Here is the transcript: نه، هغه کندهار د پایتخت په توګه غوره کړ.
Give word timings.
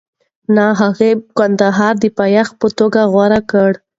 نه، 0.55 0.65
هغه 0.81 1.09
کندهار 1.37 1.93
د 1.99 2.05
پایتخت 2.17 2.53
په 2.61 2.67
توګه 2.79 3.01
غوره 3.11 3.41
کړ. 3.51 3.71